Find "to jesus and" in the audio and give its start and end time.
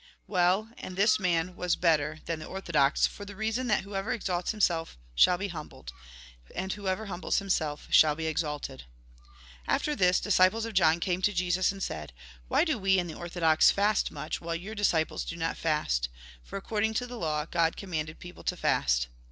11.21-11.83